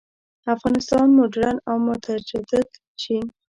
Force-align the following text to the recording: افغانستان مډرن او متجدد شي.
افغانستان 0.55 1.07
مډرن 1.17 1.57
او 1.69 1.75
متجدد 1.87 2.67
شي. 3.01 3.17